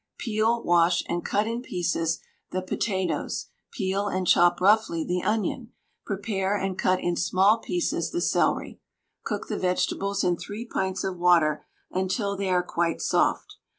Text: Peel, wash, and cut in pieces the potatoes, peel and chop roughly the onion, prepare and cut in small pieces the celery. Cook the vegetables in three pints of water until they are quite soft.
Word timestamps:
Peel, 0.17 0.63
wash, 0.63 1.03
and 1.07 1.23
cut 1.23 1.45
in 1.45 1.61
pieces 1.61 2.17
the 2.49 2.63
potatoes, 2.63 3.49
peel 3.71 4.07
and 4.07 4.25
chop 4.25 4.59
roughly 4.59 5.03
the 5.03 5.21
onion, 5.21 5.73
prepare 6.07 6.57
and 6.57 6.75
cut 6.79 6.99
in 6.99 7.15
small 7.15 7.59
pieces 7.59 8.09
the 8.09 8.19
celery. 8.19 8.79
Cook 9.23 9.47
the 9.47 9.59
vegetables 9.59 10.23
in 10.23 10.37
three 10.37 10.65
pints 10.65 11.03
of 11.03 11.19
water 11.19 11.67
until 11.91 12.35
they 12.35 12.49
are 12.49 12.63
quite 12.63 12.99
soft. 12.99 13.57